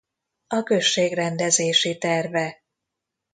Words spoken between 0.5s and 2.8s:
község rendezési terve